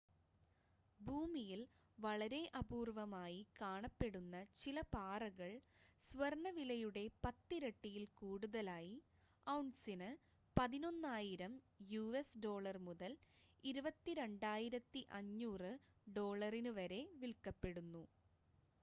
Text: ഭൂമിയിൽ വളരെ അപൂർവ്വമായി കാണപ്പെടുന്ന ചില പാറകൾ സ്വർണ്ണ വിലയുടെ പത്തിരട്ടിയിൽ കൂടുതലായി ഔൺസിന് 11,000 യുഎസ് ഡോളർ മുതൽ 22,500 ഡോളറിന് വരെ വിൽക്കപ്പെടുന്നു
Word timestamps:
ഭൂമിയിൽ 0.99 1.59
വളരെ 1.97 2.39
അപൂർവ്വമായി 2.59 3.41
കാണപ്പെടുന്ന 3.59 4.31
ചില 4.61 4.81
പാറകൾ 4.93 5.51
സ്വർണ്ണ 6.11 6.49
വിലയുടെ 6.55 7.03
പത്തിരട്ടിയിൽ 7.23 8.05
കൂടുതലായി 8.21 8.95
ഔൺസിന് 9.47 10.09
11,000 10.57 11.51
യുഎസ് 11.89 12.41
ഡോളർ 12.45 12.79
മുതൽ 12.87 13.13
22,500 13.63 15.71
ഡോളറിന് 16.13 16.73
വരെ 16.79 17.01
വിൽക്കപ്പെടുന്നു 17.21 18.03